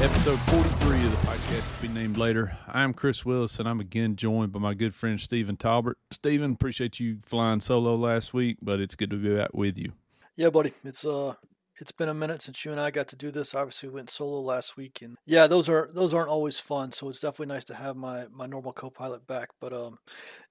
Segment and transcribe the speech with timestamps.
[0.00, 2.56] episode 43 of the podcast to be named later.
[2.68, 5.98] I'm Kris Willis, and I'm again joined by my good friend Stephen Talbert.
[6.12, 9.92] Stephen, appreciate you flying solo last week, but it's good to be back with you.
[10.36, 10.72] Yeah, buddy.
[10.84, 11.34] It's uh
[11.80, 13.56] it's been a minute since you and I got to do this.
[13.56, 16.92] Obviously, we went solo last week, and yeah, those are those aren't always fun.
[16.92, 19.48] So it's definitely nice to have my my normal co-pilot back.
[19.60, 19.98] But um,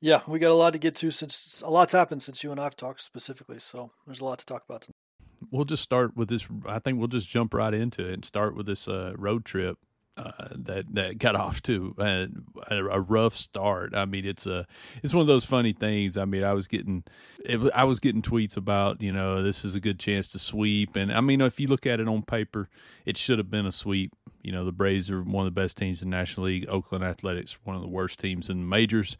[0.02, 2.60] yeah, we got a lot to get to since a lot's happened since you and
[2.60, 3.60] I've talked specifically.
[3.60, 4.82] So there's a lot to talk about.
[4.82, 5.07] Tonight
[5.52, 6.48] we'll just start with this.
[6.66, 9.78] I think we'll just jump right into it and start with this uh, road trip
[10.18, 12.28] uh, that that got off to a,
[12.72, 13.96] a, rough start.
[13.96, 14.66] I mean, it's a
[15.04, 16.18] it's one of those funny things.
[16.18, 17.04] I mean, I was getting
[17.40, 20.96] it, I was getting tweets about you know this is a good chance to sweep,
[20.96, 22.68] and I mean if you look at it on paper,
[23.06, 24.12] it should have been a sweep.
[24.42, 26.66] You know, the Braves are one of the best teams in the National League.
[26.68, 29.18] Oakland Athletics, one of the worst teams in the majors.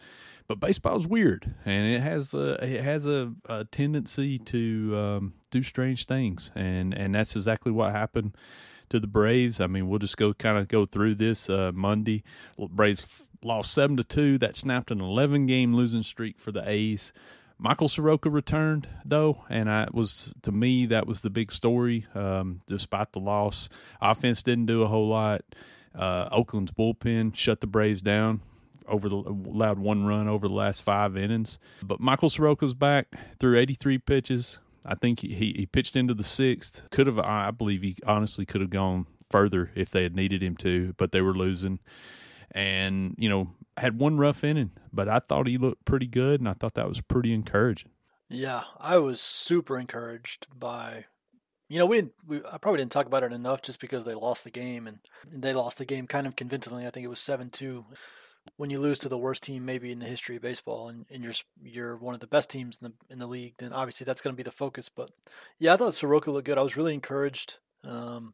[0.48, 5.34] But baseball is weird, and it has a it has a, a tendency to um,
[5.52, 8.38] do strange things, and and that's exactly what happened
[8.90, 9.60] to the Braves.
[9.60, 12.24] I mean, we'll just go kind of go through this uh, Monday.
[12.58, 14.38] Braves lost seven to two.
[14.38, 17.12] That snapped an eleven game losing streak for the A's.
[17.58, 22.06] Michael Soroka returned though, and I was to me that was the big story.
[22.16, 23.68] Um, despite the loss,
[24.02, 25.42] offense didn't do a whole lot.
[25.94, 28.42] Uh, Oakland's bullpen shut the Braves down
[28.88, 31.60] over the allowed one run over the last five innings.
[31.84, 33.08] But Michael Soroka's back
[33.40, 36.84] through 83 pitches, I think he, he, he pitched into the sixth.
[36.92, 40.56] Could have, I believe, he honestly could have gone further if they had needed him
[40.58, 41.80] to, but they were losing.
[42.52, 46.48] And you know, had one rough inning, but I thought he looked pretty good, and
[46.48, 47.92] I thought that was pretty encouraging.
[48.30, 51.06] Yeah, I was super encouraged by
[51.70, 52.14] you know, we didn't.
[52.26, 55.00] We, I probably didn't talk about it enough, just because they lost the game, and,
[55.32, 56.88] and they lost the game kind of convincingly.
[56.88, 57.86] I think it was seven two
[58.56, 61.24] when you lose to the worst team maybe in the history of baseball and, and
[61.24, 64.22] you're you're one of the best teams in the in the league, then obviously that's
[64.22, 64.90] going to be the focus.
[64.90, 65.12] But
[65.60, 66.58] yeah, I thought Soroka looked good.
[66.58, 67.58] I was really encouraged.
[67.84, 68.34] Um,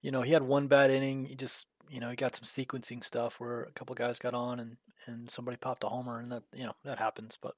[0.00, 1.26] you know, he had one bad inning.
[1.26, 4.58] He just you know he got some sequencing stuff where a couple guys got on
[4.58, 4.76] and
[5.06, 7.38] and somebody popped a homer, and that you know that happens.
[7.40, 7.54] But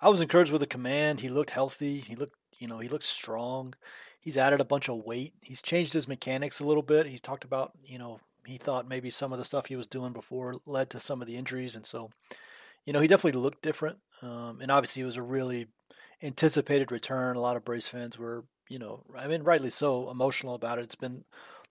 [0.00, 1.20] I was encouraged with the command.
[1.20, 2.00] He looked healthy.
[2.00, 3.74] He looked you know he looked strong.
[4.20, 5.34] He's added a bunch of weight.
[5.40, 7.06] He's changed his mechanics a little bit.
[7.06, 10.12] He talked about you know he thought maybe some of the stuff he was doing
[10.12, 12.10] before led to some of the injuries, and so
[12.84, 13.98] you know he definitely looked different.
[14.22, 15.66] Um, and obviously, it was a really
[16.22, 17.36] anticipated return.
[17.36, 20.82] A lot of Braves fans were, you know, I mean, rightly so, emotional about it.
[20.82, 21.24] It's been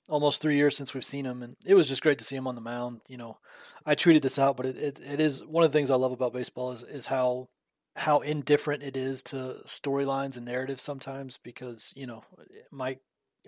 [0.10, 2.48] almost three years since we've seen him, and it was just great to see him
[2.48, 3.02] on the mound.
[3.08, 3.38] You know,
[3.86, 6.12] I tweeted this out, but it, it, it is one of the things I love
[6.12, 7.50] about baseball is is how
[7.98, 12.24] how indifferent it is to storylines and narratives sometimes because you know
[12.72, 13.00] Mike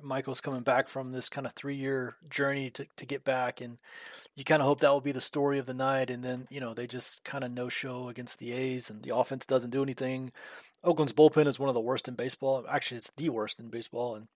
[0.02, 3.78] Michael's coming back from this kind of three year journey to, to get back, and
[4.36, 6.10] you kind of hope that will be the story of the night.
[6.10, 9.16] And then, you know, they just kind of no show against the A's, and the
[9.16, 10.32] offense doesn't do anything.
[10.84, 12.66] Oakland's bullpen is one of the worst in baseball.
[12.70, 14.16] Actually, it's the worst in baseball.
[14.16, 14.28] And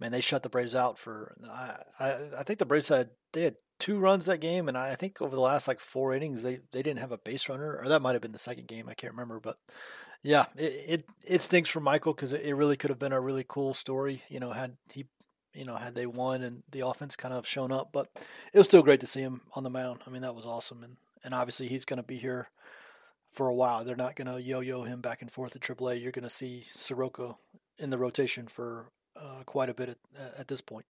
[0.00, 1.34] man, they shut the Braves out for.
[1.50, 4.94] I I, I think the Braves had they had two runs that game, and I
[4.94, 7.88] think over the last like four innings, they they didn't have a base runner, or
[7.88, 8.88] that might have been the second game.
[8.88, 9.58] I can't remember, but
[10.24, 13.20] yeah, it it, it stinks for Michael because it, it really could have been a
[13.20, 14.22] really cool story.
[14.28, 15.04] You know, had he,
[15.52, 18.08] you know, had they won and the offense kind of shown up, but
[18.52, 20.00] it was still great to see him on the mound.
[20.06, 22.48] I mean, that was awesome, and and obviously he's going to be here
[23.30, 23.84] for a while.
[23.84, 26.00] They're not going to yo-yo him back and forth to AAA.
[26.00, 27.36] You're going to see Soroka
[27.78, 28.86] in the rotation for
[29.16, 29.98] uh, quite a bit at,
[30.38, 30.86] at this point.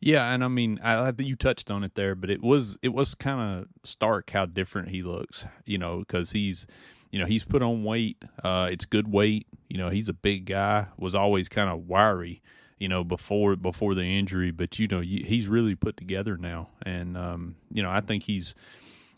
[0.00, 3.14] Yeah, and I mean, I you touched on it there, but it was it was
[3.14, 5.46] kind of stark how different he looks.
[5.64, 6.66] You know, because he's
[7.10, 8.22] you know he's put on weight.
[8.42, 9.46] Uh, it's good weight.
[9.68, 10.86] You know, he's a big guy.
[10.96, 12.42] Was always kind of wiry.
[12.78, 17.16] You know, before before the injury, but you know he's really put together now, and
[17.16, 18.54] um, you know I think he's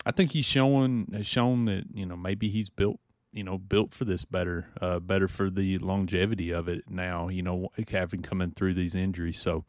[0.05, 2.99] I think he's showing has shown that you know maybe he's built
[3.31, 7.27] you know built for this better, uh, better for the longevity of it now.
[7.27, 9.65] You know, having coming through these injuries, so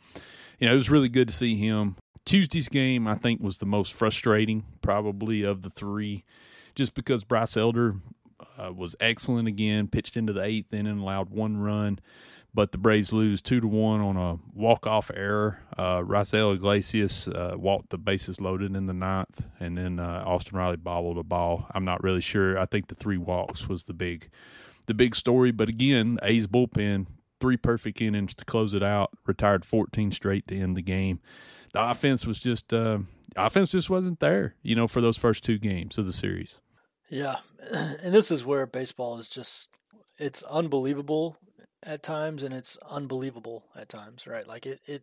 [0.59, 1.97] you know it was really good to see him.
[2.25, 6.25] Tuesday's game, I think, was the most frustrating probably of the three,
[6.81, 7.97] just because Bryce Elder
[8.59, 12.00] uh, was excellent again, pitched into the eighth inning, allowed one run
[12.53, 15.61] but the Braves lose two to one on a walk off error.
[15.77, 20.59] Uh, Raisel Iglesias uh, walked the bases loaded in the ninth, and then uh, Austin
[20.59, 21.67] Riley bobbled a ball.
[21.75, 22.59] I'm not really sure.
[22.59, 24.29] I think the three walks was the big,
[24.87, 25.53] the big story.
[25.53, 27.06] But again, A's bullpen
[27.41, 29.11] three perfect innings to close it out.
[29.26, 31.21] Retired 14 straight to end the game.
[31.73, 32.99] The offense was just uh,
[33.37, 36.61] offense just wasn't there, you know, for those first two games of the series.
[37.11, 37.37] Yeah,
[37.73, 39.81] and this is where baseball is just
[40.17, 41.37] it's unbelievable
[41.83, 44.47] at times and it's unbelievable at times, right?
[44.47, 45.03] Like it it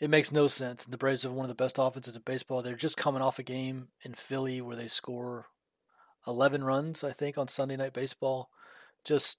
[0.00, 0.84] it makes no sense.
[0.84, 2.62] The Braves have one of the best offenses in baseball.
[2.62, 5.46] They're just coming off a game in Philly where they score
[6.26, 8.48] 11 runs, I think, on Sunday Night Baseball.
[9.04, 9.38] Just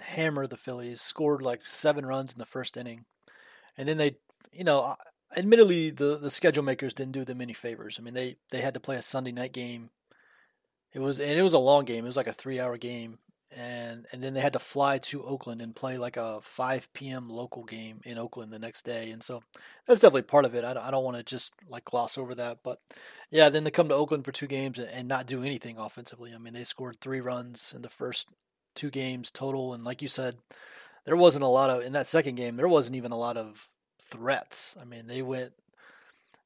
[0.00, 1.00] hammer the Phillies.
[1.00, 3.04] Scored like seven runs in the first inning,
[3.78, 4.16] and then they,
[4.52, 4.96] you know,
[5.36, 7.98] admittedly the the schedule makers didn't do them any favors.
[7.98, 9.90] I mean, they they had to play a Sunday night game.
[10.92, 12.04] It was and it was a long game.
[12.04, 13.18] It was like a three hour game,
[13.50, 17.28] and and then they had to fly to Oakland and play like a 5 p.m.
[17.30, 19.42] local game in Oakland the next day, and so
[19.86, 20.64] that's definitely part of it.
[20.64, 22.78] I, I don't want to just like gloss over that, but
[23.30, 26.32] yeah, then they come to Oakland for two games and, and not do anything offensively.
[26.34, 28.28] I mean, they scored three runs in the first
[28.74, 30.36] two games total, and like you said,
[31.04, 32.56] there wasn't a lot of in that second game.
[32.56, 33.68] There wasn't even a lot of
[34.10, 34.76] threats.
[34.80, 35.52] I mean, they went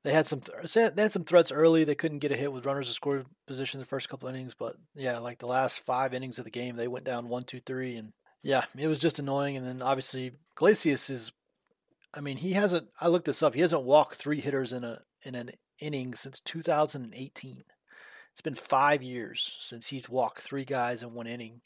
[0.07, 1.83] they had some they had some threats early.
[1.83, 4.77] They couldn't get a hit with runners in score position the first couple innings, but
[4.95, 7.97] yeah, like the last five innings of the game, they went down one, two, three,
[7.97, 9.57] and yeah, it was just annoying.
[9.57, 11.33] And then obviously Iglesias is,
[12.15, 12.89] I mean, he hasn't.
[13.01, 13.55] I looked this up.
[13.55, 15.51] He hasn't walked three hitters in a in an
[15.81, 17.65] inning since 2018.
[18.31, 21.63] It's been five years since he's walked three guys in one inning.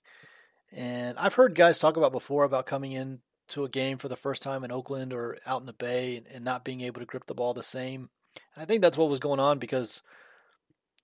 [0.72, 4.16] And I've heard guys talk about before about coming in to a game for the
[4.16, 7.26] first time in Oakland or out in the Bay and not being able to grip
[7.26, 8.08] the ball the same.
[8.56, 10.02] I think that's what was going on because,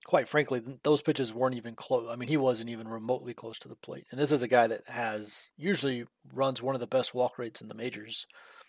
[0.05, 2.07] quite frankly, those pitches weren't even close.
[2.09, 4.05] I mean, he wasn't even remotely close to the plate.
[4.11, 7.61] And this is a guy that has usually runs one of the best walk rates
[7.61, 8.27] in the majors.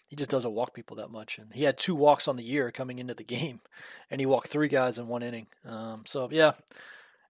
[0.08, 1.38] He just doesn't walk people that much.
[1.38, 3.60] And he had two walks on the year coming into the game,
[4.10, 5.48] and he walked three guys in one inning.
[5.64, 6.52] Um, so, yeah.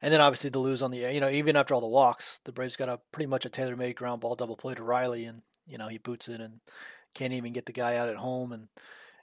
[0.01, 2.53] And then obviously to lose on the, you know, even after all the walks, the
[2.53, 5.43] Braves got a pretty much a tailor made ground ball double play to Riley, and,
[5.67, 6.61] you know, he boots it and
[7.15, 8.53] can't even get the guy out at home.
[8.53, 8.69] And,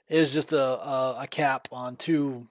[0.08, 2.46] it was just a, a, a cap on two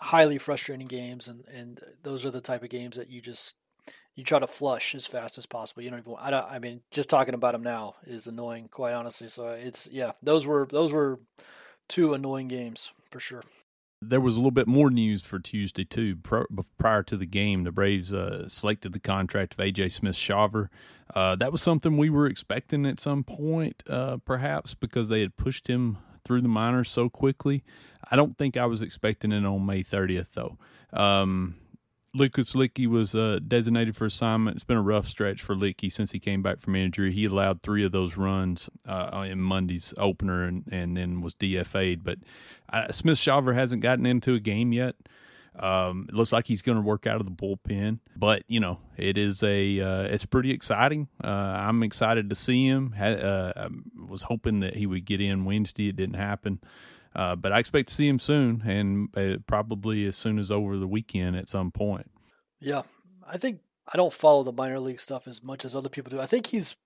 [0.00, 3.56] highly frustrating games, and and those are the type of games that you just
[4.14, 5.82] you try to flush as fast as possible.
[5.82, 6.16] You don't even.
[6.18, 6.46] I don't.
[6.50, 9.28] I mean, just talking about them now is annoying, quite honestly.
[9.28, 10.12] So it's yeah.
[10.22, 11.20] Those were those were
[11.88, 13.42] two annoying games for sure.
[14.00, 16.16] There was a little bit more news for Tuesday too.
[16.78, 20.68] Prior to the game, the Braves uh, selected the contract of AJ Smith Shawver.
[21.14, 25.36] Uh, that was something we were expecting at some point, uh, perhaps because they had
[25.36, 25.98] pushed him
[26.28, 27.64] through the minors so quickly.
[28.08, 30.58] I don't think I was expecting it on May 30th, though.
[30.92, 31.56] Um,
[32.14, 34.56] Lucas Luetge was uh, designated for assignment.
[34.56, 37.12] It's been a rough stretch for Luetge since he came back from injury.
[37.12, 42.04] He allowed three of those runs uh, in Monday's opener and, and then was DFA'd.
[42.04, 42.18] But
[42.70, 44.96] uh, Smith Shawver hasn't gotten into a game yet.
[45.58, 48.78] Um, it looks like he's going to work out of the bullpen, but you know
[48.96, 51.08] it is a uh, it's pretty exciting.
[51.22, 52.94] Uh, I'm excited to see him.
[52.98, 53.68] uh, I
[54.08, 55.88] was hoping that he would get in Wednesday.
[55.88, 56.60] It didn't happen,
[57.14, 60.76] uh, but I expect to see him soon, and uh, probably as soon as over
[60.76, 62.10] the weekend at some point.
[62.60, 62.82] Yeah,
[63.26, 63.60] I think
[63.92, 66.20] I don't follow the minor league stuff as much as other people do.
[66.20, 66.76] I think he's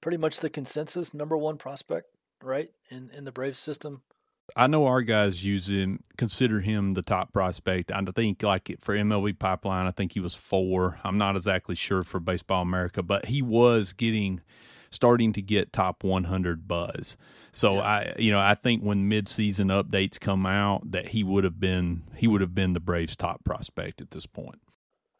[0.00, 2.08] pretty much the consensus number one prospect,
[2.42, 4.02] right, in in the Braves system.
[4.56, 7.90] I know our guys use him, consider him the top prospect.
[7.90, 11.00] I think, like for MLB Pipeline, I think he was four.
[11.02, 14.42] I'm not exactly sure for Baseball America, but he was getting
[14.90, 17.16] starting to get top 100 buzz.
[17.52, 17.80] So yeah.
[17.80, 22.02] I, you know, I think when midseason updates come out, that he would have been
[22.16, 24.60] he would have been the Braves' top prospect at this point.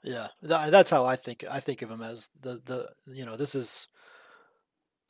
[0.03, 1.45] Yeah, that's how I think.
[1.51, 3.89] I think of him as the the you know this is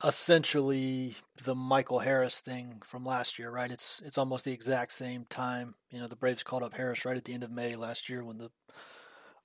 [0.03, 3.71] essentially the Michael Harris thing from last year, right?
[3.71, 5.75] It's it's almost the exact same time.
[5.89, 8.23] You know, the Braves called up Harris right at the end of May last year
[8.23, 8.51] when the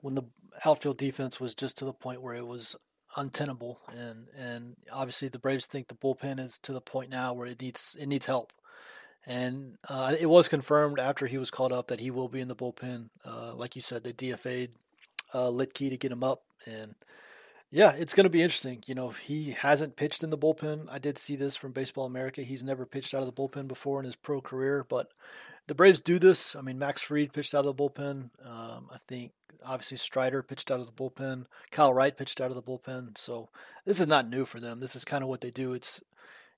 [0.01, 0.25] when the
[0.65, 2.77] outfield defense was just to the point where it was
[3.17, 7.47] untenable and and obviously the Braves think the bullpen is to the point now where
[7.47, 8.53] it needs it needs help.
[9.27, 12.49] And uh, it was confirmed after he was called up that he will be in
[12.49, 13.11] the bullpen.
[13.25, 14.75] Uh, like you said, they DFA'd
[15.35, 16.95] uh, Luetge to get him up, and
[17.71, 18.83] yeah, it's going to be interesting.
[18.87, 20.87] You know, he hasn't pitched in the bullpen.
[20.91, 22.43] I did see this from Baseball America.
[22.43, 25.09] He's never pitched out of the bullpen before in his pro career, but
[25.67, 26.57] the Braves do this.
[26.57, 28.31] I mean, Max Fried pitched out of the bullpen.
[28.45, 29.33] Um, I think
[29.65, 31.47] obviously Strider pitched out of the bullpen.
[31.71, 33.17] Kyle Wright pitched out of the bullpen.
[33.17, 33.51] So
[33.85, 34.81] this is not new for them.
[34.81, 35.73] This is kind of what they do.
[35.73, 36.01] It's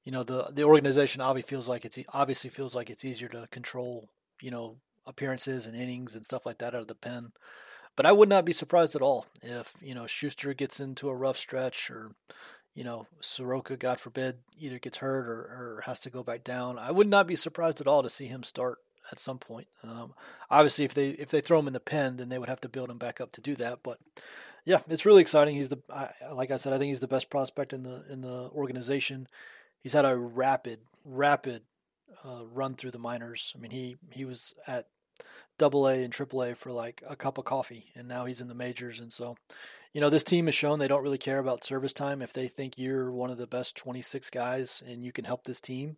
[0.04, 3.47] you know the the organization obviously feels like it's obviously feels like it's easier to
[3.50, 4.09] control
[4.40, 4.76] you know
[5.07, 7.33] appearances and innings and stuff like that out of the pen.
[7.96, 11.14] But I would not be surprised at all if you know Shuster gets into a
[11.14, 12.12] rough stretch or
[12.75, 16.78] you know Soroka, God forbid, either gets hurt or, or has to go back down.
[16.78, 18.78] I would not be surprised at all to see him start
[19.11, 19.68] at some point.
[19.82, 20.14] Um,
[20.50, 22.68] obviously, if they if they throw him in the pen, then they would have to
[22.68, 23.80] build him back up to do that.
[23.82, 23.99] But
[24.64, 25.54] yeah, it's really exciting.
[25.54, 28.22] He's the I, like I said, I think he's the best prospect in the in
[28.22, 29.26] the organization.
[29.80, 31.62] He's had a rapid rapid
[32.25, 33.52] uh, run through the minors.
[33.56, 34.87] I mean, he he was at
[35.59, 38.49] double A and triple A for like a cup of coffee, and now he's in
[38.49, 39.00] the majors.
[39.00, 39.37] And so,
[39.92, 42.23] you know, this team has shown they don't really care about service time.
[42.23, 45.61] If they think you're one of the best 26 guys and you can help this
[45.61, 45.97] team,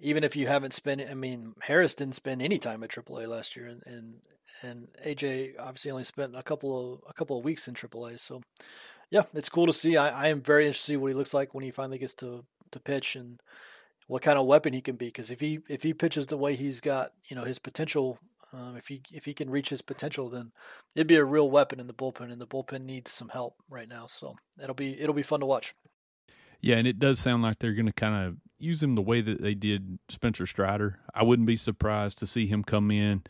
[0.00, 3.26] even if you haven't spent, I mean, Harris didn't spend any time at triple A
[3.26, 4.14] last year, and, and
[4.62, 8.18] and AJ obviously only spent a couple of a couple of weeks in triple A.
[8.18, 8.42] So,
[9.10, 9.96] yeah, it's cool to see.
[9.96, 12.14] I, I am very interested to see what he looks like when he finally gets
[12.14, 13.40] to to pitch and
[14.06, 15.06] what kind of weapon he can be.
[15.06, 18.18] Because if he if he pitches the way he's got, you know, his potential
[18.54, 20.52] um, if he if he can reach his potential, then
[20.94, 23.88] it'd be a real weapon in the bullpen, and the bullpen needs some help right
[23.88, 24.06] now.
[24.06, 25.74] So it'll be it'll be fun to watch.
[26.60, 29.20] Yeah, and it does sound like they're going to kind of use him the way
[29.20, 30.98] that they did Spencer Strider.
[31.14, 33.22] I wouldn't be surprised to see him come in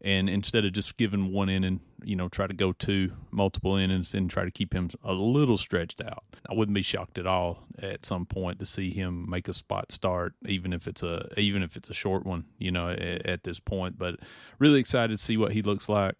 [0.00, 4.14] and instead of just giving one inning, you know, try to go two multiple innings
[4.14, 6.22] and try to keep him a little stretched out.
[6.48, 9.90] I wouldn't be shocked at all at some point to see him make a spot
[9.90, 13.44] start, even if it's a even if it's a short one, you know, at, at
[13.44, 13.98] this point.
[13.98, 14.20] But
[14.58, 16.14] really excited to see what he looks like.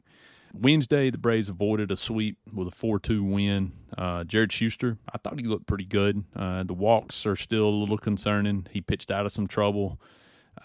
[0.54, 3.72] Wednesday, the Braves avoided a sweep with a 4 2 win.
[3.96, 6.24] Uh, Jared Shuster, I thought he looked pretty good.
[6.34, 8.66] Uh, the walks are still a little concerning.
[8.70, 10.00] He pitched out of some trouble.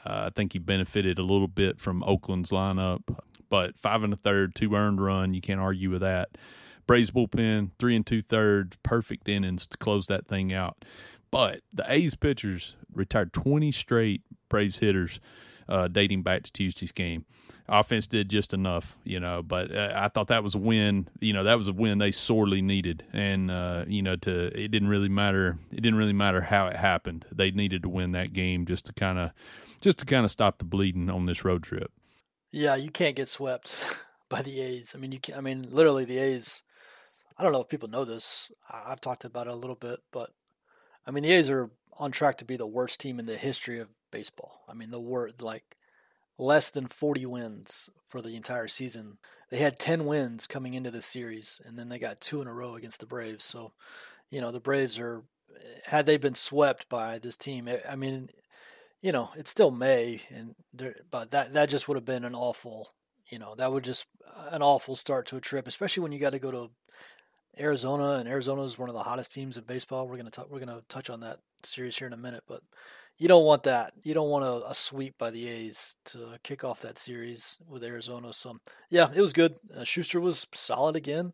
[0.05, 3.01] Uh, I think he benefited a little bit from Oakland's lineup,
[3.50, 5.33] but five and a third, two earned run.
[5.33, 6.29] You can't argue with that.
[6.85, 10.83] Braves bullpen, three and two thirds, perfect innings to close that thing out.
[11.31, 15.19] But the A's pitchers retired 20 straight Braves hitters
[15.67, 17.25] uh, dating back to Tuesday's game.
[17.67, 21.07] Offense did just enough, you know, but uh, I thought that was a win.
[21.21, 24.67] You know, that was a win they sorely needed, and uh, you know, to it
[24.67, 25.57] didn't really matter.
[25.71, 27.25] It didn't really matter how it happened.
[27.31, 29.31] They needed to win that game just to kind of
[29.84, 31.92] just to kind of stop the bleeding on this road trip.
[32.52, 33.78] Yeah, you can't get swept
[34.30, 34.94] by the A's.
[34.96, 36.63] I mean, you can, I mean, literally the A's.
[37.38, 38.52] I don't know if people know this.
[38.72, 40.32] I've talked about it a little bit, but
[41.06, 43.80] I mean, the A's are on track to be the worst team in the history
[43.80, 44.62] of baseball.
[44.70, 45.78] I mean, the word like
[46.38, 49.18] less than 40 wins for the entire season.
[49.50, 52.54] They had 10 wins coming into this series, and then they got two in a
[52.54, 53.46] row against the Braves.
[53.46, 53.74] So,
[54.30, 55.24] you know, the Braves are
[55.56, 57.68] eh, had they been swept by this team.
[57.68, 58.30] Eh, I mean,
[59.03, 60.55] you know, it's still May, and
[61.12, 62.93] but that that just would have been an awful,
[63.29, 64.07] you know, that would just
[64.50, 66.72] an awful start to a trip, especially when you got to go to
[67.60, 70.07] Arizona, and Arizona is one of the hottest teams in baseball.
[70.07, 72.62] We're gonna t- we're gonna touch on that series here in a minute, but
[73.17, 73.93] you don't want that.
[74.03, 77.83] You don't want a, a, sweep by the A's to kick off that series with
[77.83, 78.31] Arizona.
[78.31, 78.57] So
[78.89, 79.55] yeah, it was good.
[79.75, 81.33] Uh, Shuster was solid again.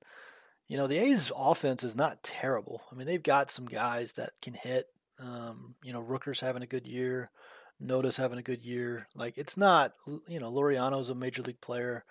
[0.68, 2.82] You know, the A's offense is not terrible.
[2.92, 4.88] I mean, they've got some guys that can hit.
[5.20, 7.30] Um, you know, Rooker's having a good year.
[7.80, 9.08] Noda's having a good year.
[9.16, 9.94] Like it's not,
[10.28, 12.04] you know, Laureano's a major league player.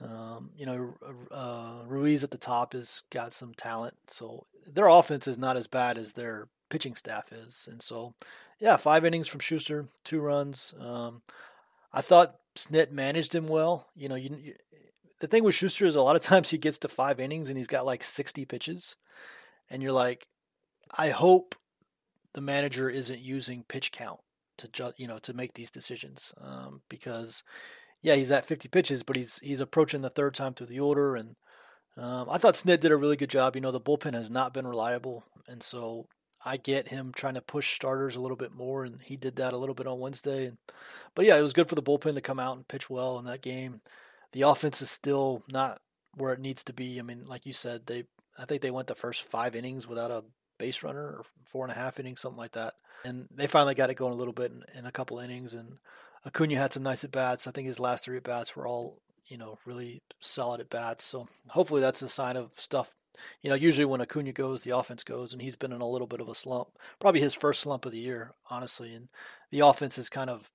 [0.00, 0.94] Um, you know,
[1.30, 5.68] uh, Ruiz at the top has got some talent, so their offense is not as
[5.68, 7.68] bad as their pitching staff is.
[7.70, 8.14] And so,
[8.58, 10.74] yeah, five innings from Shuster, two runs.
[10.80, 11.22] Um,
[11.92, 13.86] I thought Snit managed him well.
[13.94, 14.54] You know, you, you,
[15.20, 17.56] the thing with Shuster is a lot of times he gets to five innings and
[17.56, 18.96] he's got like 60 pitches,
[19.70, 20.26] and you're like,
[20.96, 21.54] I hope
[22.32, 24.20] the manager isn't using pitch count
[24.58, 27.42] to ju- you know to make these decisions um, because
[28.02, 31.16] yeah he's at 50 pitches but he's he's approaching the third time through the order
[31.16, 31.36] and
[31.96, 33.54] um, I thought Snit did a really good job.
[33.54, 36.06] You know the bullpen has not been reliable and so
[36.44, 39.52] I get him trying to push starters a little bit more and he did that
[39.52, 40.58] a little bit on Wednesday and
[41.14, 43.24] but yeah it was good for the bullpen to come out and pitch well in
[43.26, 43.80] that game.
[44.32, 45.80] The offense is still not
[46.16, 46.98] where it needs to be.
[46.98, 48.04] I mean like you said they
[48.38, 50.24] I think they went the first five innings without a
[50.62, 52.74] base runner or four and a half innings, something like that.
[53.04, 55.54] And they finally got it going a little bit in, in a couple innings.
[55.54, 55.78] And
[56.24, 57.48] Acuna had some nice at bats.
[57.48, 61.02] I think his last three at bats were all, you know, really solid at bats.
[61.02, 62.94] So hopefully that's a sign of stuff.
[63.42, 66.06] You know, usually when Acuna goes, the offense goes, and he's been in a little
[66.06, 66.68] bit of a slump.
[67.00, 68.94] Probably his first slump of the year, honestly.
[68.94, 69.08] And
[69.50, 70.48] the offense is kind of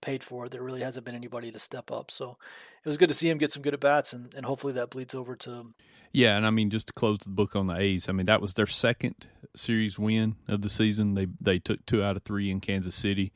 [0.00, 0.46] paid for.
[0.46, 0.52] It.
[0.52, 2.10] There really hasn't been anybody to step up.
[2.10, 2.38] So
[2.84, 4.90] it was good to see him get some good at bats, and, and hopefully that
[4.90, 5.66] bleeds over to
[6.12, 8.42] yeah, and I mean just to close the book on the A's, I mean that
[8.42, 11.14] was their second series win of the season.
[11.14, 13.32] They they took two out of three in Kansas City.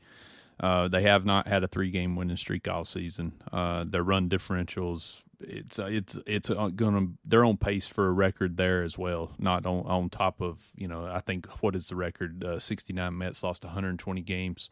[0.59, 3.33] Uh, they have not had a three game winning streak all season.
[3.51, 8.11] Uh, their run differentials it's uh, it's it's uh, gonna they're on pace for a
[8.11, 9.31] record there as well.
[9.37, 12.43] Not on on top of you know I think what is the record?
[12.43, 14.69] Uh, Sixty nine Mets lost 120 games,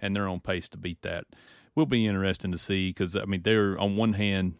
[0.00, 1.24] and they're on pace to beat that.
[1.76, 4.54] Will be interesting to see because I mean they're on one hand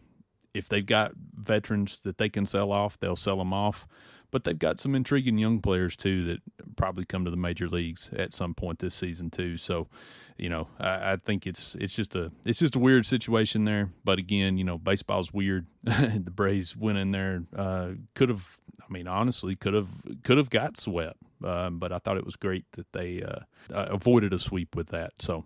[0.57, 3.87] if they've got veterans that they can sell off, they'll sell them off.
[4.29, 6.41] But they've got some intriguing young players too that
[6.75, 9.55] probably come to the major leagues at some point this season too.
[9.55, 9.87] So,
[10.37, 13.89] you know, I, I think it's it's just a it's just a weird situation there.
[14.03, 15.65] But again, you know, baseball's weird.
[15.83, 18.59] the Braves went in there, uh, could have.
[18.81, 19.89] I mean, honestly, could have
[20.23, 21.17] could have got swept.
[21.41, 23.41] Um, but I thought it was great that they uh,
[23.73, 25.13] uh, avoided a sweep with that.
[25.21, 25.45] So,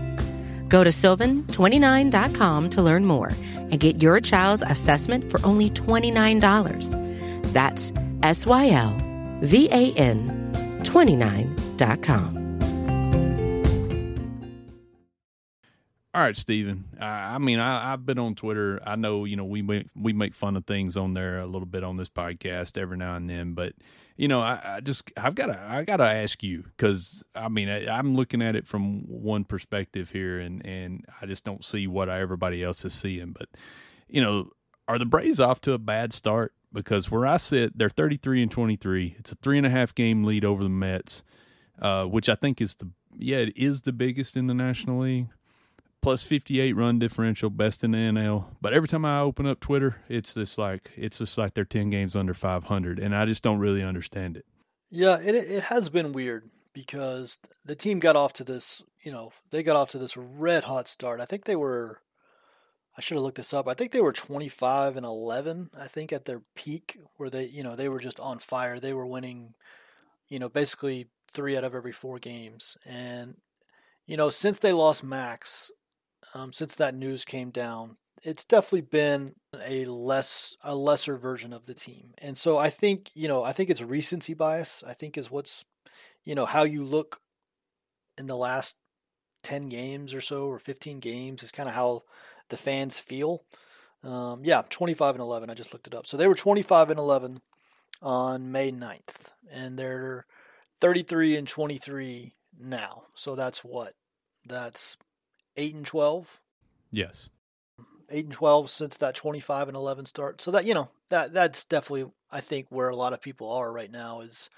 [0.71, 7.51] Go to sylvan29.com to learn more and get your child's assessment for only $29.
[7.51, 7.91] That's
[8.23, 8.97] S Y L
[9.41, 12.37] V A N 29.com.
[16.13, 16.85] All right, Stephen.
[16.99, 18.81] I, I mean, I, have been on Twitter.
[18.85, 21.65] I know, you know, we make, we make fun of things on there a little
[21.65, 23.73] bit on this podcast every now and then, but
[24.21, 27.49] you know, I, I just I've got to I got to ask you because I
[27.49, 31.65] mean I, am looking at it from one perspective here, and and I just don't
[31.65, 33.31] see what everybody else is seeing.
[33.31, 33.49] But
[34.07, 34.51] you know,
[34.87, 36.53] are the Braves off to a bad start?
[36.71, 39.15] Because where I sit, they're 33 and 23.
[39.17, 41.23] It's a three and a half game lead over the Mets,
[41.81, 45.29] uh, which I think is the yeah it is the biggest in the National League
[46.01, 48.45] plus 58 run differential, best in the NL.
[48.59, 51.89] But every time I open up Twitter, it's just like it's just like they're 10
[51.89, 54.45] games under 500, and I just don't really understand it.
[54.89, 59.31] Yeah, it it has been weird because the team got off to this, you know,
[59.49, 61.19] they got off to this red hot start.
[61.19, 62.01] I think they were
[62.97, 63.67] I should have looked this up.
[63.67, 67.63] I think they were 25 and 11, I think at their peak where they, you
[67.63, 68.79] know, they were just on fire.
[68.79, 69.53] They were winning,
[70.27, 72.77] you know, basically 3 out of every 4 games.
[72.85, 73.35] And
[74.07, 75.71] you know, since they lost Max,
[76.33, 77.97] um, since that news came down.
[78.23, 79.33] It's definitely been
[79.65, 83.51] a less a lesser version of the team, and so I think you know I
[83.51, 84.83] think it's recency bias.
[84.85, 85.65] I think is what's
[86.23, 87.19] you know how you look
[88.17, 88.77] in the last
[89.41, 92.03] ten games or so or fifteen games is kind of how
[92.49, 93.43] the fans feel.
[94.03, 95.49] Um, yeah, 25 and 11.
[95.49, 96.07] I just looked it up.
[96.07, 97.39] So they were 25 and 11
[98.01, 100.25] on May 9th, and they're
[100.79, 103.03] 33 and 23 now.
[103.15, 103.93] So that's what?
[104.45, 104.97] That's
[105.57, 106.41] eight and twelve.
[106.91, 107.29] Yes,
[108.09, 110.41] eight and twelve since that twenty-five and eleven start.
[110.41, 113.71] So that you know that that's definitely I think where a lot of people are
[113.71, 114.49] right now is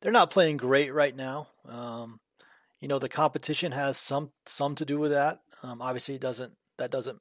[0.00, 1.48] they're not playing great right now.
[1.68, 2.20] Um,
[2.80, 5.40] you know the competition has some some to do with that.
[5.62, 7.20] Um, obviously, it doesn't that doesn't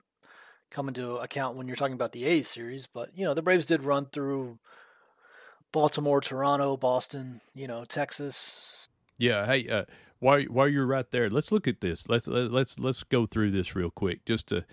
[0.72, 3.68] come into account when you're talking about the A series, but you know the Braves
[3.68, 4.58] did run through
[5.72, 8.88] Baltimore, Toronto, Boston, you know Texas.
[9.18, 9.86] Yeah, hey, uh,
[10.22, 12.08] while while you're right there, let's look at this.
[12.08, 14.64] Let's let's let's go through this real quick, just to,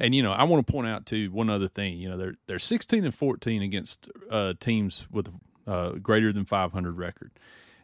[0.00, 1.96] and you know, I want to point out to one other thing.
[1.96, 5.32] You know, they're they're 16 and 14 against uh, teams with
[5.66, 7.30] uh, greater than 500 record.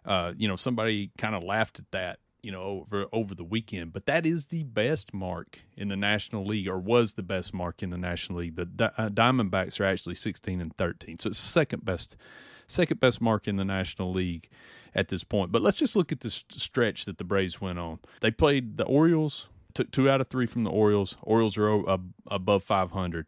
[0.04, 2.18] Uh, you know, somebody kind of laughed at that.
[2.42, 6.44] You know, over over the weekend, but that is the best mark in the National
[6.44, 8.56] League, or was the best mark in the National League.
[8.56, 12.16] The uh, Diamondbacks are actually 16 and 13, so it's second best
[12.66, 14.48] second best mark in the National League
[14.94, 15.52] at this point.
[15.52, 17.98] But let's just look at this stretch that the Braves went on.
[18.20, 21.16] They played the Orioles, took two out of three from the Orioles.
[21.22, 23.26] Orioles are above 500.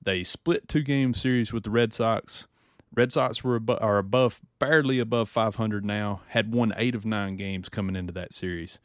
[0.00, 2.46] They split two game series with the Red Sox.
[2.94, 6.22] Red Sox were are above, barely above 500 now.
[6.28, 8.78] Had won eight of nine games coming into that series.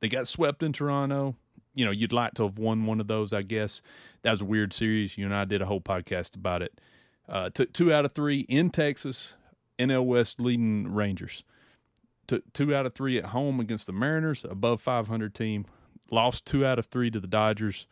[0.00, 1.36] They got swept in Toronto.
[1.74, 3.80] You know, you'd like to have won one of those, I guess.
[4.22, 5.16] That was a weird series.
[5.16, 6.78] You and I did a whole podcast about it.
[7.28, 9.34] Uh, took two out of three in Texas.
[9.78, 11.44] NL West leading Rangers.
[12.26, 15.66] Took two out of three at home against the Mariners, above 500 team.
[16.10, 17.86] lost two out of three to the Dodgers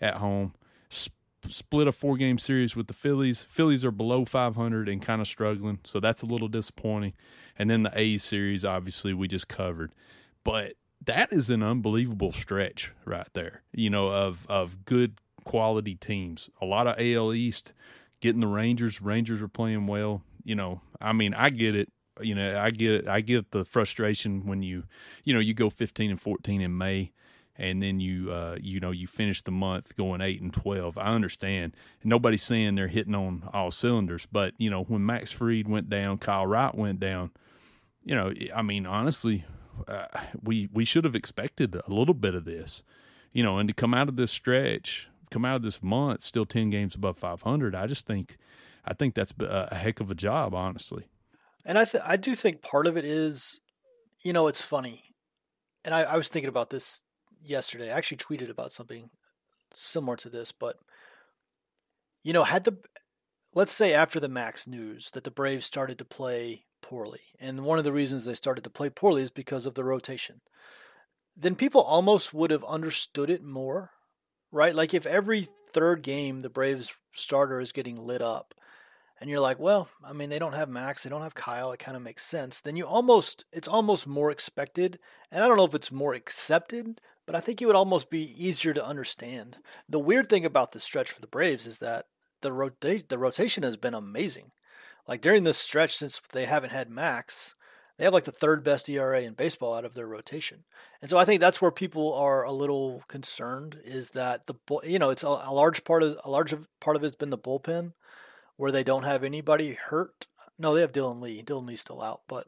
[0.00, 0.54] at home.
[0.90, 1.14] Sp-
[1.46, 3.42] split a four game series with the Phillies.
[3.42, 7.12] Phillies are below 500 and kind of struggling, so that's a little disappointing.
[7.58, 9.92] And then the A's series, obviously, we just covered.
[10.44, 10.74] But
[11.04, 16.50] that is an unbelievable stretch right there, you know, of, of good quality teams.
[16.60, 17.72] A lot of AL East
[18.20, 19.00] getting the Rangers.
[19.00, 20.22] Rangers are playing well.
[20.44, 21.90] You know, I mean, I get it.
[22.20, 23.08] You know, I get it.
[23.08, 24.84] I get the frustration when you,
[25.24, 27.12] you know, you go 15 and 14 in May
[27.58, 30.96] and then you uh, you know you finish the month going eight and twelve.
[30.96, 31.74] I understand.
[32.04, 36.18] Nobody's saying they're hitting on all cylinders, but you know when Max Fried went down,
[36.18, 37.32] Kyle Wright went down.
[38.04, 39.44] You know, I mean, honestly,
[39.86, 40.06] uh,
[40.40, 42.82] we we should have expected a little bit of this.
[43.32, 46.46] You know, and to come out of this stretch, come out of this month, still
[46.46, 47.74] ten games above five hundred.
[47.74, 48.36] I just think,
[48.84, 51.08] I think that's a heck of a job, honestly.
[51.64, 53.60] And I th- I do think part of it is,
[54.22, 55.02] you know, it's funny,
[55.84, 57.02] and I, I was thinking about this
[57.42, 57.92] yesterday.
[57.92, 59.10] I actually tweeted about something
[59.74, 60.76] similar to this, but
[62.22, 62.78] you know, had the
[63.54, 67.78] let's say after the Max news that the Braves started to play poorly, and one
[67.78, 70.40] of the reasons they started to play poorly is because of the rotation.
[71.36, 73.90] Then people almost would have understood it more,
[74.50, 74.74] right?
[74.74, 78.54] Like if every third game the Braves starter is getting lit up,
[79.20, 81.80] and you're like, well, I mean, they don't have Max, they don't have Kyle, it
[81.80, 82.60] kind of makes sense.
[82.60, 84.98] Then you almost, it's almost more expected,
[85.30, 88.32] and I don't know if it's more accepted, but I think it would almost be
[88.42, 89.58] easier to understand.
[89.88, 92.06] The weird thing about this stretch for the Braves is that
[92.42, 94.52] the rota- the rotation has been amazing.
[95.06, 97.54] Like during this stretch, since they haven't had Max,
[97.98, 100.64] they have like the third best ERA in baseball out of their rotation.
[101.02, 104.98] And so I think that's where people are a little concerned is that the you
[104.98, 107.92] know it's a, a large part of a large part of it's been the bullpen
[108.56, 110.26] where they don't have anybody hurt.
[110.58, 111.42] No, they have Dylan Lee.
[111.42, 112.46] Dylan Lee's still out, but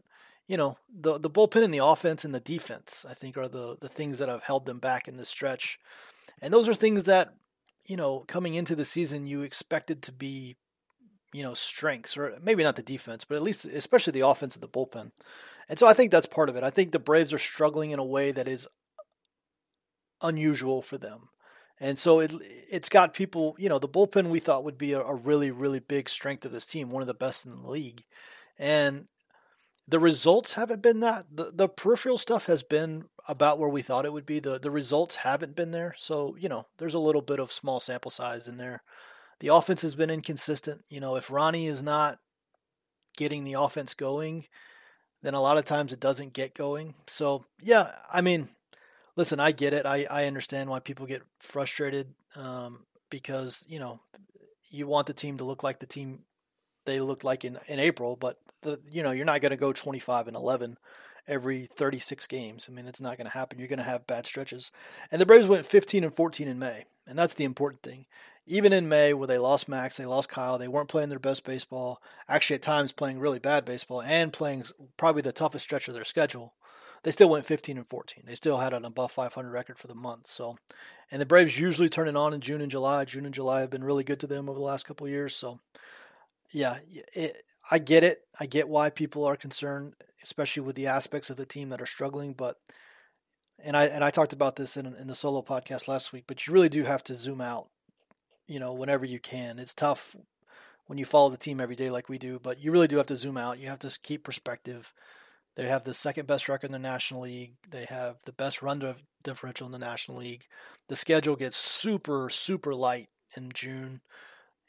[0.50, 3.76] you know, the the bullpen and the offense and the defense, I think, are the
[3.80, 5.78] the things that have held them back in this stretch.
[6.42, 7.34] And those are things that,
[7.86, 10.56] you know, coming into the season you expected to be,
[11.32, 14.62] you know, strengths, or maybe not the defense, but at least especially the offense and
[14.62, 15.12] the bullpen.
[15.68, 16.64] And so I think that's part of it.
[16.64, 18.66] I think the Braves are struggling in a way that is
[20.20, 21.28] unusual for them.
[21.78, 22.32] And so it
[22.70, 25.78] it's got people, you know, the bullpen we thought would be a, a really, really
[25.80, 28.04] big strength of this team, one of the best in the league.
[28.58, 29.06] And
[29.88, 31.26] the results haven't been that.
[31.32, 34.40] The, the peripheral stuff has been about where we thought it would be.
[34.40, 35.94] The the results haven't been there.
[35.96, 38.82] So, you know, there's a little bit of small sample size in there.
[39.40, 40.84] The offense has been inconsistent.
[40.88, 42.18] You know, if Ronnie is not
[43.16, 44.46] getting the offense going,
[45.22, 46.94] then a lot of times it doesn't get going.
[47.06, 48.48] So, yeah, I mean,
[49.16, 49.86] listen, I get it.
[49.86, 54.00] I, I understand why people get frustrated um, because, you know,
[54.70, 56.20] you want the team to look like the team
[56.86, 59.72] they looked like in, in April, but the, you know, you're not going to go
[59.72, 60.78] 25 and 11
[61.28, 62.66] every 36 games.
[62.68, 63.58] I mean, it's not going to happen.
[63.58, 64.70] You're going to have bad stretches.
[65.10, 68.06] And the Braves went 15 and 14 in May, and that's the important thing.
[68.46, 71.44] Even in May, where they lost Max, they lost Kyle, they weren't playing their best
[71.44, 72.00] baseball.
[72.28, 74.64] Actually, at times playing really bad baseball and playing
[74.96, 76.54] probably the toughest stretch of their schedule.
[77.02, 78.24] They still went 15 and 14.
[78.26, 80.26] They still had an above 500 record for the month.
[80.26, 80.56] So,
[81.10, 83.04] and the Braves usually turn it on in June and July.
[83.04, 85.34] June and July have been really good to them over the last couple years.
[85.34, 85.60] So,
[86.52, 86.78] yeah,
[87.14, 88.18] it, I get it.
[88.38, 91.86] I get why people are concerned, especially with the aspects of the team that are
[91.86, 92.34] struggling.
[92.34, 92.56] But
[93.64, 96.24] and I and I talked about this in in the solo podcast last week.
[96.26, 97.68] But you really do have to zoom out,
[98.46, 99.58] you know, whenever you can.
[99.58, 100.14] It's tough
[100.86, 103.06] when you follow the team every day like we do, but you really do have
[103.06, 103.58] to zoom out.
[103.58, 104.92] You have to keep perspective.
[105.56, 107.54] They have the second best record in the National League.
[107.68, 110.46] They have the best run differential in the National League.
[110.88, 114.00] The schedule gets super super light in June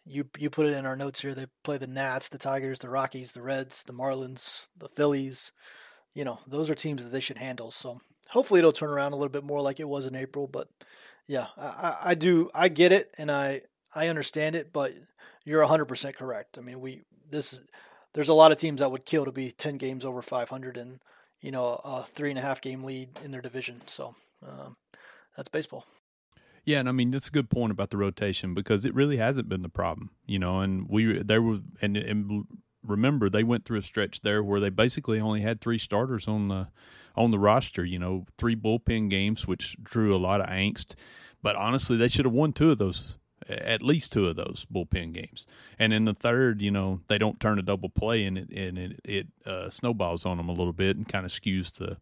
[0.06, 1.34] you you put it in our notes here.
[1.34, 5.52] They play the Nats, the Tigers, the Rockies, the Reds, the Marlins, the Phillies.
[6.14, 7.72] You know, those are teams that they should handle.
[7.72, 8.02] So
[8.32, 10.48] hopefully it'll turn around a little bit more like it was in April.
[10.48, 10.68] But
[11.28, 13.62] yeah, I, I do I get it and I
[13.94, 14.94] I understand it, but
[15.44, 16.58] you're 100% correct.
[16.58, 17.60] I mean, we this
[18.14, 21.00] there's a lot of teams that would kill to be 10 games over 500 and
[21.42, 23.82] you know a three and a half game lead in their division.
[23.86, 24.16] So
[24.46, 24.78] um,
[25.36, 25.86] that's baseball.
[26.64, 29.50] Yeah, and I mean that's a good point about the rotation because it really hasn't
[29.50, 30.60] been the problem, you know.
[30.62, 32.46] And we there were and, and
[32.86, 36.48] remember they went through a stretch there where they basically only had three starters on
[36.48, 36.68] the
[37.16, 40.96] on the roster, you know, three bullpen games, which drew a lot of angst.
[41.42, 45.14] But honestly, they should have won two of those, at least two of those bullpen
[45.14, 45.46] games.
[45.80, 48.78] And in the third, you know, they don't turn a double play, and it and
[48.78, 51.98] it, it uh, snowballs on them a little bit and kind of skews the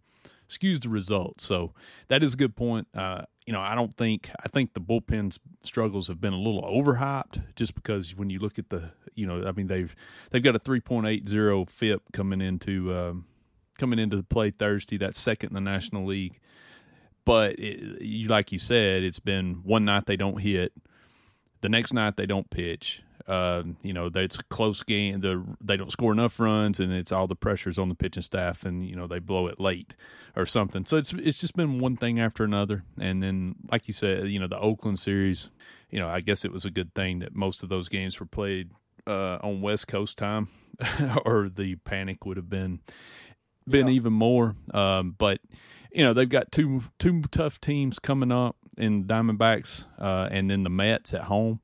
[0.49, 1.39] skews the result.
[1.39, 1.73] So
[2.07, 2.87] that is a good point.
[2.93, 6.61] Uh, you know, I don't think I think the bullpen's struggles have been a little
[6.63, 9.95] overhyped just because when you look at the, you know, I mean they've
[10.31, 13.25] they've got a 3.80 FIP coming into um,
[13.79, 14.97] coming into the play Thursday.
[14.97, 16.39] That's second in the National League.
[17.25, 20.73] but it, you like you said, it's been one night they don't hit,
[21.61, 23.03] the next night they don't pitch.
[23.27, 25.21] Uh, you know, it's a close game.
[25.21, 28.65] The they don't score enough runs, and it's all the pressures on the pitching staff,
[28.65, 29.95] and you know they blow it late
[30.35, 30.85] or something.
[30.85, 34.39] So it's it's just been one thing after another, and then like you said, you
[34.39, 35.51] know the Oakland series.
[35.91, 38.25] You know, I guess it was a good thing that most of those games were
[38.25, 38.71] played
[39.05, 40.49] uh, on West Coast time,
[41.25, 42.79] or the panic would have been
[43.69, 43.93] been yeah.
[43.93, 44.55] even more.
[44.73, 45.39] Um, but
[45.91, 50.63] you know they've got two two tough teams coming up in Diamondbacks, uh, and then
[50.63, 51.59] the Mets at home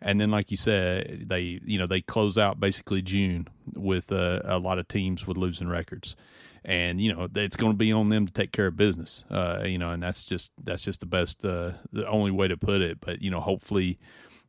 [0.00, 4.40] and then like you said they you know they close out basically june with uh,
[4.44, 6.16] a lot of teams with losing records
[6.64, 9.62] and you know it's going to be on them to take care of business uh,
[9.64, 12.80] you know and that's just that's just the best uh, the only way to put
[12.80, 13.98] it but you know hopefully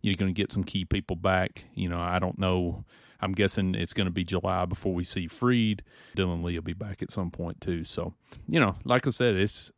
[0.02, 2.84] you're going to get some key people back you know i don't know
[3.22, 5.84] i'm guessing it's going to be july before we see Fried.
[6.16, 8.14] dylan lee will be back at some point too so
[8.48, 9.72] you know like i said it's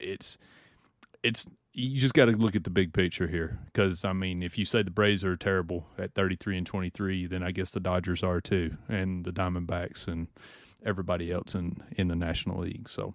[0.00, 0.38] it's
[1.22, 4.56] it's you just got to look at the big picture here because I mean, if
[4.56, 8.22] you say the Braves are terrible at 33 and 23, then I guess the Dodgers
[8.22, 10.28] are too, and the Diamondbacks and
[10.86, 12.88] everybody else in in the National League.
[12.88, 13.14] So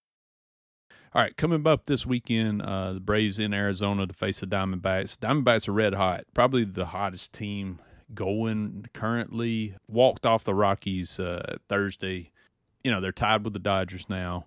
[1.13, 5.17] All right, coming up this weekend, uh, the Braves in Arizona to face the Diamondbacks.
[5.17, 7.79] Diamondbacks are red hot, probably the hottest team
[8.13, 9.75] going currently.
[9.89, 12.31] Walked off the Rockies uh, Thursday.
[12.81, 14.45] You know they're tied with the Dodgers now.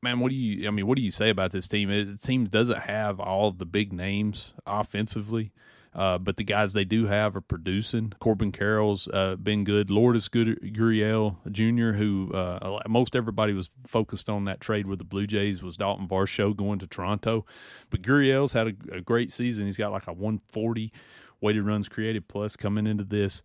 [0.00, 0.66] Man, what do you?
[0.66, 1.90] I mean, what do you say about this team?
[1.90, 5.52] It, the team doesn't have all the big names offensively.
[5.94, 8.12] Uh, but the guys they do have are producing.
[8.20, 9.90] Corbin Carroll's uh, been good.
[9.90, 15.26] Lourdes Gurriel Jr., who uh, most everybody was focused on that trade with the Blue
[15.26, 17.46] Jays, was Dalton Varsho going to Toronto.
[17.90, 19.66] But Gurriel's had a, a great season.
[19.66, 20.92] He's got like a 140
[21.40, 23.42] weighted runs created plus coming into this.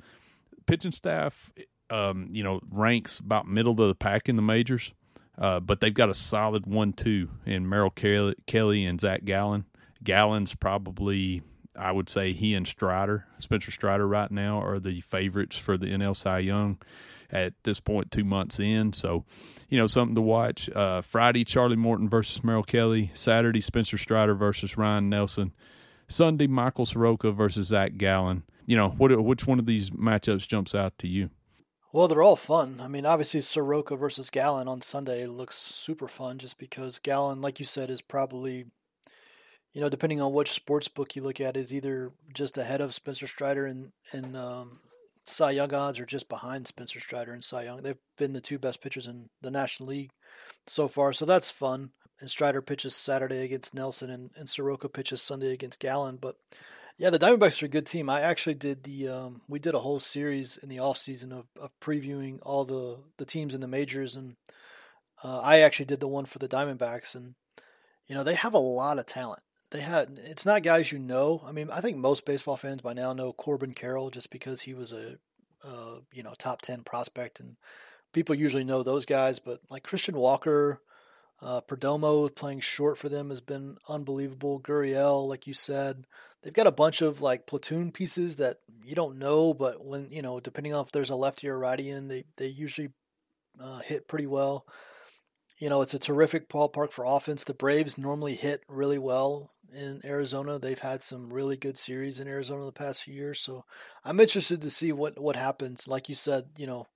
[0.65, 1.51] Pitching staff,
[1.89, 4.93] um, you know, ranks about middle of the pack in the majors.
[5.37, 9.65] Uh, but they've got a solid one-two in Merrill Kelly, Kelly and Zach Gallen.
[10.03, 11.41] Gallen's probably
[11.75, 15.87] I would say he and Strider, Spencer Strider, right now are the favorites for the
[15.87, 16.79] NL Cy Young
[17.31, 18.93] at this point, two months in.
[18.93, 19.25] So,
[19.67, 20.69] you know, something to watch.
[20.69, 23.11] Uh, Friday, Charlie Morton versus Merrill Kelly.
[23.15, 25.51] Saturday, Spencer Strider versus Ryan Nelson.
[26.07, 28.43] Sunday, Michael Soroka versus Zach Gallen.
[28.65, 31.31] You know, what which one of these matchups jumps out to you?
[31.91, 32.79] Well, they're all fun.
[32.81, 37.59] I mean, obviously Soroka versus Gallen on Sunday looks super fun just because Gallen, like
[37.59, 38.65] you said, is probably
[39.73, 42.93] you know, depending on which sports book you look at, is either just ahead of
[42.93, 44.79] Spencer Strider and and um,
[45.25, 47.81] Cy Young odds, or just behind Spencer Strider and Cy Young.
[47.81, 50.11] They've been the two best pitchers in the National League
[50.67, 51.91] so far, so that's fun.
[52.19, 56.17] And Strider pitches Saturday against Nelson, and, and Soroka pitches Sunday against Gallen.
[56.17, 56.35] But
[56.99, 58.09] yeah, the Diamondbacks are a good team.
[58.09, 61.47] I actually did the um, we did a whole series in the off season of,
[61.59, 64.35] of previewing all the the teams in the majors, and
[65.23, 67.33] uh, I actually did the one for the Diamondbacks, and
[68.05, 69.41] you know they have a lot of talent
[69.73, 71.41] they had it's not guys you know.
[71.43, 74.75] I mean, I think most baseball fans by now know Corbin Carroll just because he
[74.75, 75.17] was a
[75.65, 77.57] uh, you know top ten prospect, and
[78.13, 79.39] people usually know those guys.
[79.39, 80.79] But like Christian Walker,
[81.41, 84.61] uh, Perdomo playing short for them has been unbelievable.
[84.61, 86.05] Gurriel, like you said,
[86.43, 90.21] they've got a bunch of like platoon pieces that you don't know, but when you
[90.21, 92.91] know, depending on if there's a lefty or righty in, they they usually
[93.59, 94.67] uh, hit pretty well.
[95.57, 97.43] You know, it's a terrific ballpark for offense.
[97.43, 100.59] The Braves normally hit really well in Arizona.
[100.59, 103.65] They've had some really good series in Arizona the past few years, so
[104.03, 105.87] I'm interested to see what what happens.
[105.87, 106.87] Like you said, you know,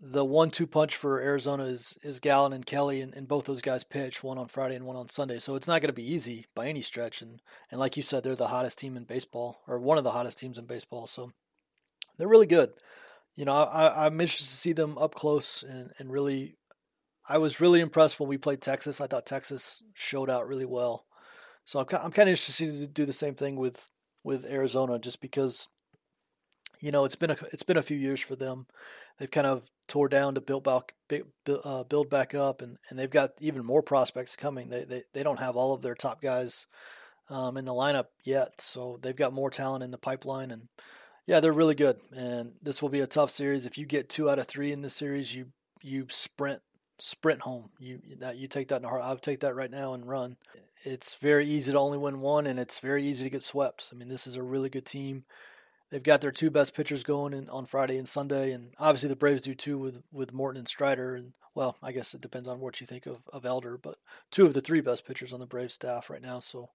[0.00, 3.84] the one-two punch for Arizona is is Gallen and Kelly, and, and both those guys
[3.84, 5.38] pitch one on Friday and one on Sunday.
[5.38, 7.22] So it's not going to be easy by any stretch.
[7.22, 7.40] And
[7.70, 10.38] and like you said, they're the hottest team in baseball, or one of the hottest
[10.38, 11.06] teams in baseball.
[11.06, 11.32] So
[12.16, 12.72] they're really good.
[13.36, 16.54] You know, I, I'm interested to see them up close and, and really.
[17.30, 19.02] I was really impressed when we played Texas.
[19.02, 21.04] I thought Texas showed out really well.
[21.68, 23.90] So I'm, I'm kind of interested to do the same thing with
[24.24, 25.68] with Arizona, just because
[26.80, 28.66] you know it's been a it's been a few years for them.
[29.18, 33.10] They've kind of tore down to build back uh, build back up, and, and they've
[33.10, 34.70] got even more prospects coming.
[34.70, 36.66] They they they don't have all of their top guys
[37.28, 40.70] um, in the lineup yet, so they've got more talent in the pipeline, and
[41.26, 41.98] yeah, they're really good.
[42.16, 43.66] And this will be a tough series.
[43.66, 45.48] If you get two out of three in this series, you
[45.82, 46.62] you sprint
[46.98, 47.68] sprint home.
[47.78, 49.02] You that you take that in heart.
[49.04, 50.38] I would take that right now and run.
[50.84, 53.90] It's very easy to only win one, and it's very easy to get swept.
[53.92, 55.24] I mean, this is a really good team.
[55.90, 59.16] They've got their two best pitchers going in, on Friday and Sunday, and obviously the
[59.16, 61.14] Braves do too with with Morton and Strider.
[61.14, 63.96] And well, I guess it depends on what you think of, of Elder, but
[64.30, 66.40] two of the three best pitchers on the Braves staff right now.
[66.40, 66.70] So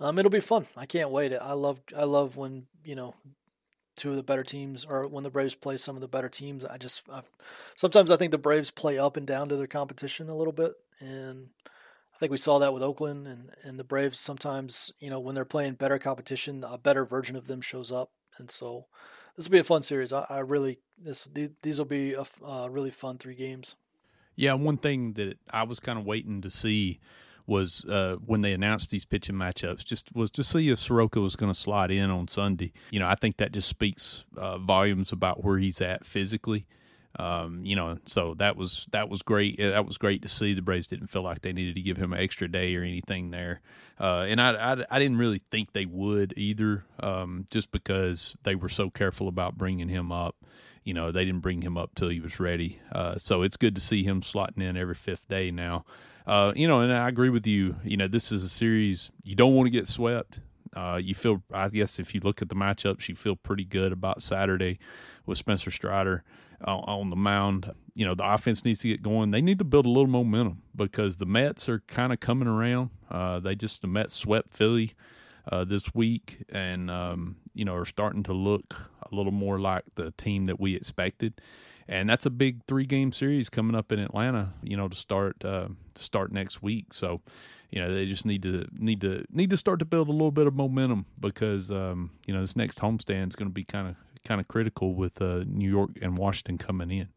[0.00, 0.66] um, it'll be fun.
[0.76, 1.32] I can't wait.
[1.32, 3.14] I love I love when you know
[3.96, 6.64] two of the better teams or when the Braves play some of the better teams.
[6.64, 7.30] I just I've,
[7.76, 10.72] sometimes I think the Braves play up and down to their competition a little bit,
[10.98, 11.50] and
[12.20, 14.20] think we saw that with Oakland and and the Braves.
[14.20, 18.12] Sometimes you know when they're playing better competition, a better version of them shows up
[18.38, 18.86] and so
[19.36, 20.12] this will be a fun series.
[20.12, 21.28] I, I really this
[21.62, 23.76] these will be a uh, really fun three games.
[24.36, 27.00] Yeah, one thing that I was kind of waiting to see
[27.46, 29.84] was uh, when they announced these pitching matchups.
[29.84, 32.72] Just was to see if Soroka was going to slide in on Sunday.
[32.90, 36.66] You know, I think that just speaks uh, volumes about where he's at physically.
[37.18, 39.58] Um, you know, so that was that was great.
[39.58, 40.54] That was great to see.
[40.54, 43.30] The Braves didn't feel like they needed to give him an extra day or anything
[43.30, 43.60] there,
[43.98, 48.54] uh, and I, I, I didn't really think they would either, um, just because they
[48.54, 50.36] were so careful about bringing him up.
[50.84, 52.80] You know, they didn't bring him up till he was ready.
[52.92, 55.84] Uh, so it's good to see him slotting in every fifth day now.
[56.26, 57.76] Uh, you know, and I agree with you.
[57.84, 60.40] You know, this is a series you don't want to get swept.
[60.74, 63.90] Uh, you feel, I guess, if you look at the matchups, you feel pretty good
[63.90, 64.78] about Saturday
[65.26, 66.22] with Spencer Strider
[66.64, 67.72] on the mound.
[67.94, 69.30] You know, the offense needs to get going.
[69.30, 72.90] They need to build a little momentum because the Mets are kind of coming around.
[73.10, 74.94] Uh, they just the Mets swept Philly
[75.50, 78.74] uh, this week, and um, you know are starting to look
[79.10, 81.40] a little more like the team that we expected.
[81.88, 84.54] And that's a big three game series coming up in Atlanta.
[84.62, 86.94] You know, to start uh, to start next week.
[86.94, 87.20] So
[87.70, 90.30] you know they just need to need to need to start to build a little
[90.30, 93.88] bit of momentum because um, you know this next homestand is going to be kind
[93.88, 97.08] of kind of critical with uh, New York and Washington coming in.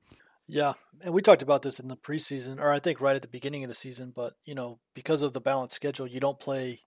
[0.47, 3.27] Yeah, and we talked about this in the preseason, or I think right at the
[3.27, 4.11] beginning of the season.
[4.15, 6.81] But you know, because of the balanced schedule, you don't play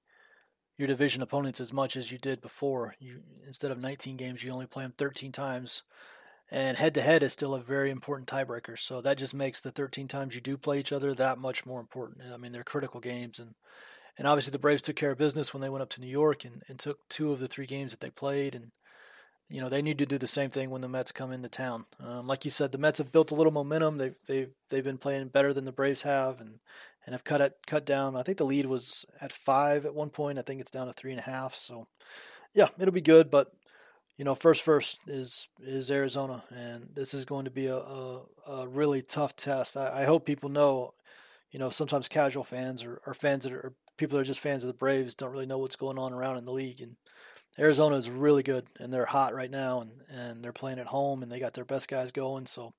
[0.76, 2.94] your division opponents as much as you did before.
[2.98, 5.82] You instead of 19 games, you only play them 13 times,
[6.50, 8.78] and head to head is still a very important tiebreaker.
[8.78, 11.80] So that just makes the 13 times you do play each other that much more
[11.80, 12.20] important.
[12.32, 13.54] I mean, they're critical games, and
[14.18, 16.44] and obviously the Braves took care of business when they went up to New York
[16.44, 18.70] and, and took two of the three games that they played, and
[19.48, 21.86] you know they need to do the same thing when the Mets come into town.
[22.00, 23.98] Um, like you said, the Mets have built a little momentum.
[23.98, 26.58] They've they've they've been playing better than the Braves have, and
[27.04, 28.16] and have cut it cut down.
[28.16, 30.38] I think the lead was at five at one point.
[30.38, 31.54] I think it's down to three and a half.
[31.54, 31.86] So
[32.54, 33.30] yeah, it'll be good.
[33.30, 33.52] But
[34.16, 38.22] you know, first first is is Arizona, and this is going to be a a,
[38.48, 39.76] a really tough test.
[39.76, 40.94] I, I, hope people know.
[41.52, 44.62] You know, sometimes casual fans or, or fans that are people that are just fans
[44.64, 46.96] of the Braves don't really know what's going on around in the league and
[47.58, 51.22] Arizona is really good and they're hot right now and, and they're playing at home
[51.22, 52.46] and they got their best guys going.
[52.46, 52.74] So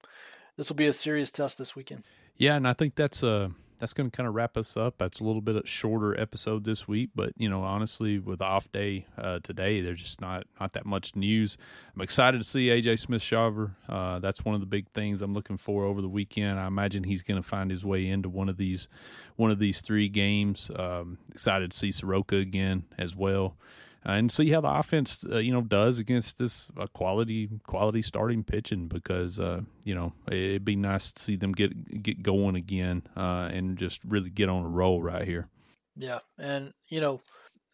[0.56, 2.04] this will be a serious test this weekend.
[2.36, 4.96] Yeah, and I think that's uh that's going to kind of wrap us up.
[4.98, 8.72] That's a little bit of shorter episode this week, but you know, honestly, with off
[8.72, 11.58] day uh, today, there's just not not that much news.
[11.96, 13.76] I'm excited to see AJ Smith Shawver.
[13.88, 16.60] Uh, that's one of the big things I'm looking for over the weekend.
[16.60, 18.88] I imagine he's going to find his way into one of these
[19.36, 20.72] one of these three games.
[20.76, 23.58] Um, excited to see Soroka again as well
[24.04, 28.44] and see how the offense uh, you know does against this uh, quality quality starting
[28.44, 33.04] pitching because uh, you know it'd be nice to see them get get going again
[33.16, 35.48] uh, and just really get on a roll right here.
[35.96, 37.22] Yeah, and you know,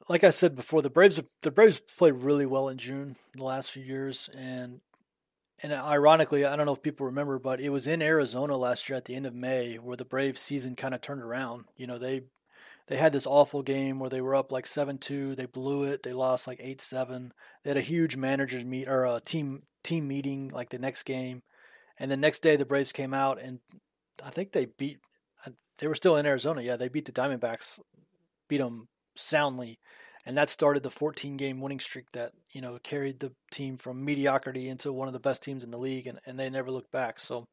[0.10, 3.72] like I said before, the Braves the Braves played really well in June the last
[3.72, 4.82] few years, and
[5.62, 8.98] and ironically, I don't know if people remember, but it was in Arizona last year
[8.98, 11.66] at the end of May where the Braves season kind of turned around.
[11.78, 12.24] You know, they
[12.88, 16.14] they had this awful game where they were up like 7-2 they blew it they
[16.14, 17.32] lost like 8-7
[17.64, 21.44] they had a huge managers meet or a team team meeting like the next game.
[22.00, 23.60] And the next day the braves came out and
[24.24, 25.00] i think they beat
[25.46, 26.62] uh, they were still in arizona.
[26.62, 27.80] Yeah they beat the diamondbacks
[28.48, 29.80] beat them soundly.
[30.26, 34.04] And that started the 14 game winning streak that you know carried the team from
[34.04, 36.92] mediocrity into one of the best teams in the league and, and they never looked
[36.92, 37.20] back.
[37.20, 37.48] So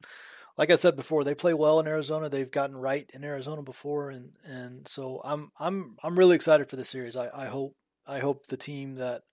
[0.57, 2.29] like I said before, they play well in Arizona.
[2.29, 6.75] They've gotten right in Arizona before, and and so I'm I'm I'm really excited for
[6.75, 7.15] the series.
[7.15, 9.23] I, I hope I hope the team that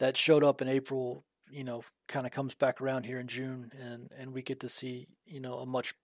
[0.00, 3.70] that showed up in April, you know, kind of comes back around here in June,
[3.80, 5.94] and and we get to see you know a much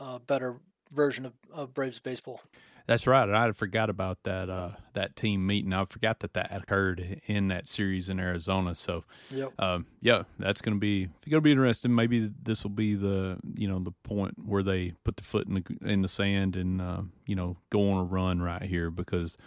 [0.00, 0.56] uh, better
[0.92, 2.40] version of, of Braves baseball.
[2.86, 3.26] That's right.
[3.26, 5.72] And I forgot about that uh, that team meeting.
[5.72, 8.74] I forgot that that occurred in that series in Arizona.
[8.74, 9.58] So, yep.
[9.58, 11.94] um, yeah, that's going to be going to be interesting.
[11.94, 15.54] Maybe this will be the you know the point where they put the foot in
[15.54, 19.38] the in the sand and uh, you know go on a run right here because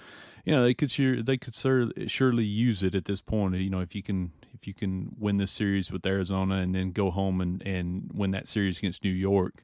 [0.44, 3.54] you know they could sure they could sur- surely use it at this point.
[3.54, 6.92] You know if you can if you can win this series with Arizona and then
[6.92, 9.64] go home and and win that series against New York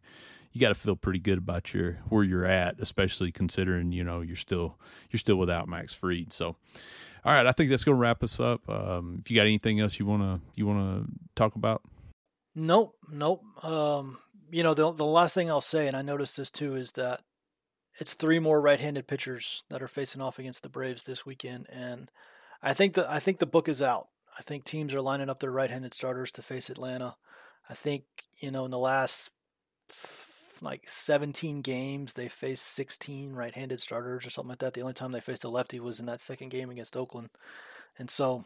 [0.53, 4.21] you got to feel pretty good about your where you're at, especially considering you know
[4.21, 4.77] you're still
[5.09, 6.31] you're still without Max Fried.
[6.31, 6.55] So,
[7.25, 8.67] all right, I think that's going to wrap us up.
[8.69, 11.81] Um, if you got anything else you wanna you wanna talk about?
[12.55, 13.43] Nope, nope.
[13.63, 14.19] Um,
[14.51, 17.21] you know, the the last thing I'll say, and I noticed this too, is that
[17.99, 22.11] it's three more right-handed pitchers that are facing off against the Braves this weekend, and
[22.61, 24.09] I think the I think the book is out.
[24.37, 27.15] I think teams are lining up their right-handed starters to face Atlanta.
[27.67, 28.03] I think
[28.37, 29.31] you know in the last
[30.63, 34.73] like 17 games they faced 16 right-handed starters or something like that.
[34.73, 37.29] The only time they faced a lefty was in that second game against Oakland,
[37.97, 38.45] and so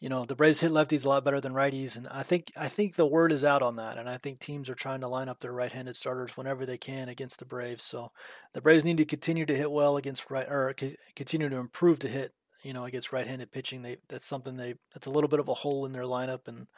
[0.00, 2.68] you know the Braves hit lefties a lot better than righties, and I think I
[2.68, 5.28] think the word is out on that, and I think teams are trying to line
[5.28, 7.84] up their right-handed starters whenever they can against the Braves.
[7.84, 8.12] So
[8.52, 10.74] the Braves need to continue to hit well against right or
[11.16, 12.32] continue to improve to hit
[12.62, 13.82] you know against right-handed pitching.
[13.82, 16.68] They that's something they that's a little bit of a hole in their lineup, and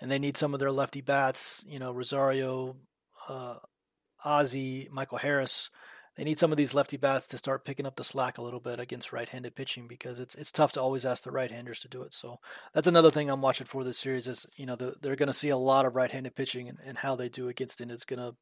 [0.00, 1.64] and they need some of their lefty bats.
[1.68, 2.76] You know Rosario,
[3.28, 3.56] uh,
[4.24, 5.70] Ozzie, Michael Harris
[6.16, 8.58] they need some of these lefty bats to start picking up the slack a little
[8.58, 12.02] bit against right-handed pitching because it's it's tough to always ask the right-handers to do
[12.02, 12.14] it.
[12.14, 12.40] So
[12.72, 15.34] that's another thing I'm watching for this series is you know the, they're going to
[15.34, 17.90] see a lot of right-handed pitching and, and how they do against it.
[17.90, 18.34] It's going to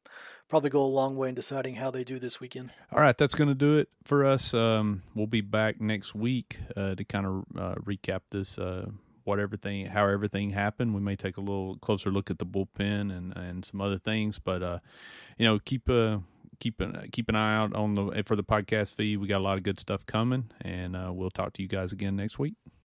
[0.47, 2.71] probably go a long way in deciding how they do this weekend.
[2.93, 4.53] All right, that's going to do it for us.
[4.53, 8.57] Um, we'll be back next week uh, to kind of uh, recap this.
[8.57, 8.85] Uh,
[9.25, 10.95] what everything, how everything happened.
[10.95, 14.39] We may take a little closer look at the bullpen and and some other things,
[14.39, 14.79] but uh,
[15.37, 16.19] you know, keep uh
[16.59, 19.17] keep an keep an eye out on the for the podcast feed.
[19.17, 21.91] We got a lot of good stuff coming, and uh, we'll talk to you guys
[21.91, 22.55] again next week.